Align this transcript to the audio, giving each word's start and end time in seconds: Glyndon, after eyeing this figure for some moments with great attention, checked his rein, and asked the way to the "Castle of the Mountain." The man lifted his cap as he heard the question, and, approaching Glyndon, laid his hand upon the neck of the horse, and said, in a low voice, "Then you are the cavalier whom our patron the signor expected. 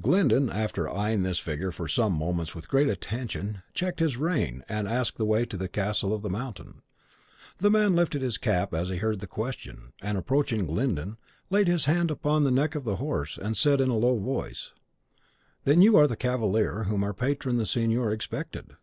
Glyndon, 0.00 0.48
after 0.48 0.88
eyeing 0.88 1.24
this 1.24 1.40
figure 1.40 1.72
for 1.72 1.88
some 1.88 2.12
moments 2.12 2.54
with 2.54 2.68
great 2.68 2.88
attention, 2.88 3.62
checked 3.74 3.98
his 3.98 4.16
rein, 4.16 4.62
and 4.68 4.86
asked 4.86 5.18
the 5.18 5.24
way 5.24 5.44
to 5.46 5.56
the 5.56 5.66
"Castle 5.66 6.14
of 6.14 6.22
the 6.22 6.30
Mountain." 6.30 6.82
The 7.58 7.68
man 7.68 7.96
lifted 7.96 8.22
his 8.22 8.38
cap 8.38 8.72
as 8.74 8.90
he 8.90 8.98
heard 8.98 9.18
the 9.18 9.26
question, 9.26 9.92
and, 10.00 10.16
approaching 10.16 10.66
Glyndon, 10.66 11.16
laid 11.50 11.66
his 11.66 11.86
hand 11.86 12.12
upon 12.12 12.44
the 12.44 12.52
neck 12.52 12.76
of 12.76 12.84
the 12.84 12.98
horse, 13.02 13.36
and 13.36 13.56
said, 13.56 13.80
in 13.80 13.88
a 13.90 13.98
low 13.98 14.16
voice, 14.16 14.72
"Then 15.64 15.82
you 15.82 15.96
are 15.96 16.06
the 16.06 16.14
cavalier 16.14 16.84
whom 16.84 17.02
our 17.02 17.12
patron 17.12 17.56
the 17.56 17.66
signor 17.66 18.12
expected. 18.12 18.74